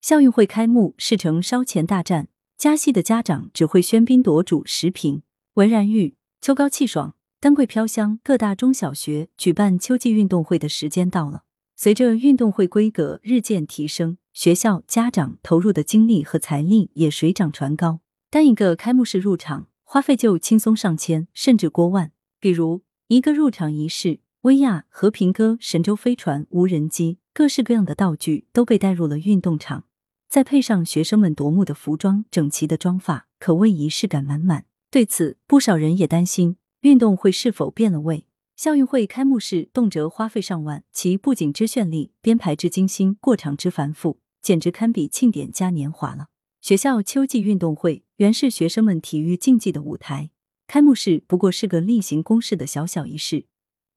[0.00, 4.64] 校运会开幕是成烧钱大战，加戏的家长只会喧宾夺主。
[4.64, 5.22] 时评：
[5.54, 6.16] 文然玉。
[6.40, 11.42] 秋高气爽，丹桂飘香，各大中小学举办秋季运动会的时间到了。
[11.76, 18.00] 随着运动会规格日渐提升，学校家长投入的精力和财力也水涨船高。
[18.30, 22.12] 单一个开幕式入场花费就轻松上千，甚至过万。
[22.38, 29.84] 比如一个入场仪式，威亚、和平鸽、神舟飞船、无人机，各式各样的道具都被带入了运动场。
[30.30, 34.64] 再配上学生们夺目的服装、整齐的妆发，可谓仪式感满满。
[34.88, 38.26] 对此，不少人也担心运动会是否变了味。
[38.54, 46.28] 校运会开幕式动辄花费上万，其布景之绚丽、编排之精心、过场之繁复，简直堪比庆典嘉年华了。
[46.60, 50.30] 学校秋季运动会原是学生们体育竞技的舞台，
[50.68, 53.46] 开幕式不过是个例行公事的小小仪式。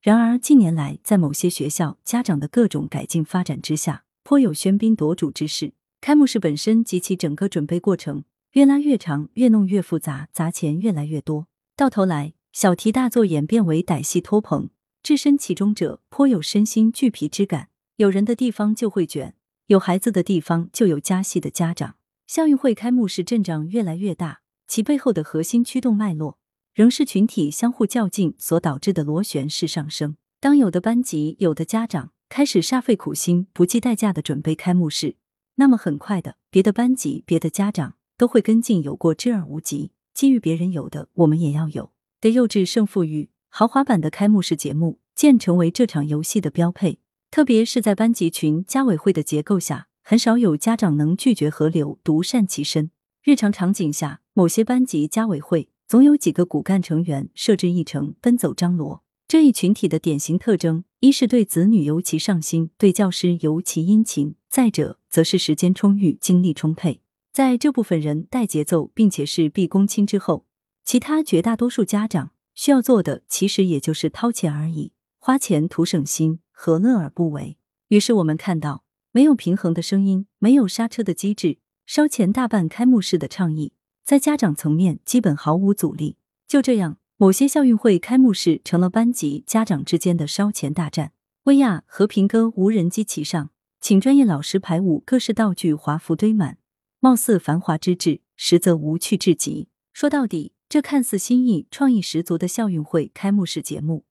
[0.00, 5.72] 然而近年来，在某些学校家长的各种改进发展之下，颇有喧宾夺主之势。
[6.00, 14.70] 开幕式本身及其整个准备过程越拉越长，越弄越复杂，砸钱越来越多，到头来小题大做演变为歹戏拖棚，
[15.02, 17.68] 置身其中者颇有身心俱疲之感。
[17.96, 19.34] 有人的地方就会卷，
[19.66, 21.96] 有孩子的地方就有加戏的家长。
[22.26, 26.38] 校运会开幕式阵仗越来越大，其背后的核心驱动脉络
[26.72, 30.16] 仍是群体相互较劲所导致的螺旋式上升。
[30.40, 35.16] 当有的班级、有的家长开始煞费苦心、不计代价的准备开幕式。
[35.60, 39.92] 那么很快的，别的班级、别的家长都会跟进，有过之而无及。
[40.14, 43.28] 基于别人有的，我们也要有，得幼稚胜负欲。
[43.50, 46.98] 豪华版的开幕式节目渐成为这场游戏的标配。
[47.30, 52.90] 特别是在班级群、家委会的结构下，很少有家长能拒绝河流，独善其身。
[53.22, 59.02] 日常场景下，某些班级家委会总有几个骨干成员设置议程，奔走张罗。
[59.30, 67.00] 这一群体的典型特征，一是对子女尤其上心，对教师尤其殷勤；再者，则是时间充裕、精力充沛。
[67.32, 70.46] 在这部分人带节奏并且是毕恭亲之后，
[70.84, 74.90] 其他绝大多数家长需要做的，其实也就是掏钱而已。
[75.20, 77.56] 花钱图省心，何乐而不为？
[77.86, 78.82] 于是我们看到，
[79.12, 86.16] 没有平衡的声音，没有刹车的机制，烧钱大办开幕式的倡议，在家长层面基本毫无阻力。
[86.48, 86.96] 就这样。
[87.20, 91.12] 某些校运会开幕式成了班级家长之间的烧钱大战。
[91.42, 96.56] 薇娅和平鸽无人机齐上，请专业老师排舞，各式道具华服堆满，
[96.98, 99.68] 貌似繁华之至，实则无趣至极。
[99.92, 104.06] 说到底，这看似新意创意十足的校运会开幕式节目，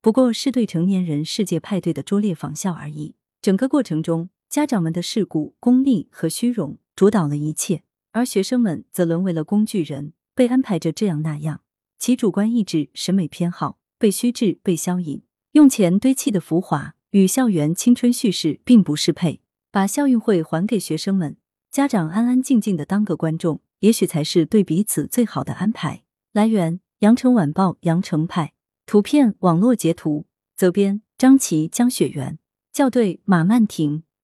[0.00, 3.14] 不过是对成年人世界派对的拙劣仿效而已。
[3.42, 7.82] 整个过程中，家长们的世故、功利和虚荣主导了一切，
[8.12, 11.60] 而学生们则沦为了工具人，被安排着这样那样。
[12.04, 15.22] 其主观意志、审美偏好被虚掷、被消隐，
[15.52, 19.40] 用钱堆砌的浮华与校园青春叙事并不适配。
[19.70, 21.38] 把校运会还给学生们，
[21.70, 26.02] 家长安安静静的当个观众，也许才是对彼此最好的安排。
[26.34, 28.52] 来源：羊城晚报羊城派，
[28.84, 32.38] 图片网络截图，责编：张琪、江雪媛，
[32.74, 34.04] 校对：马曼婷。